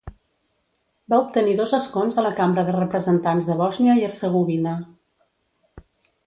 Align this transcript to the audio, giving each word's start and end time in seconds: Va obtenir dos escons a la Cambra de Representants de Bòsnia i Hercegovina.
Va 1.13 1.17
obtenir 1.23 1.53
dos 1.59 1.73
escons 1.77 2.17
a 2.21 2.23
la 2.27 2.31
Cambra 2.39 2.63
de 2.69 2.73
Representants 2.77 3.51
de 3.51 3.59
Bòsnia 3.61 3.97
i 4.01 4.07
Hercegovina. 4.09 4.75